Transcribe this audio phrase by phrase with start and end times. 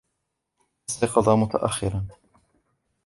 [0.89, 2.05] أستيقظ متأخّراً.